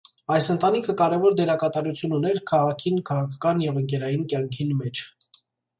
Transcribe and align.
Այս 0.35 0.45
ընտանիքը 0.53 0.95
կարեւոր 1.01 1.35
դերակատարութիւն 1.41 2.15
ունէր 2.21 2.41
քաղաքին 2.53 2.99
քաղաքական 3.11 3.63
եւ 3.69 3.79
ընկերային 3.85 4.29
կեանքին 4.35 4.79
մէջ։ 4.83 5.07